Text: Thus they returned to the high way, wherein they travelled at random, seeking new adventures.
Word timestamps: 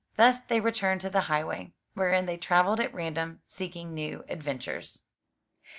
Thus 0.15 0.41
they 0.41 0.59
returned 0.59 1.01
to 1.01 1.11
the 1.11 1.21
high 1.29 1.43
way, 1.43 1.75
wherein 1.93 2.25
they 2.25 2.35
travelled 2.35 2.79
at 2.79 2.91
random, 2.91 3.43
seeking 3.45 3.93
new 3.93 4.25
adventures. 4.27 5.03